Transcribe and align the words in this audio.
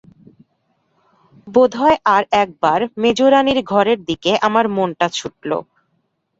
বোধ 1.47 1.71
হয় 1.75 1.97
আর-একবার 2.15 2.79
মেজোরানীর 3.01 3.59
ঘরের 3.63 3.99
দিকে 4.09 4.31
আমার 4.47 4.65
মনটা 4.75 5.07
ছুটল। 5.09 5.51